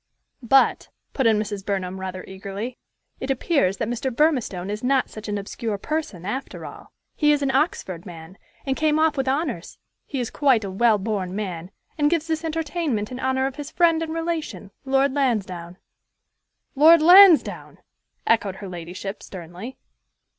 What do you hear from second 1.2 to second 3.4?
in Mrs. Burnham rather eagerly, "it